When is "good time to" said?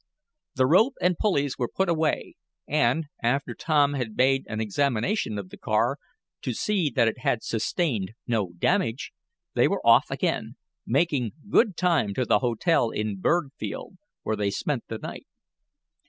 11.51-12.25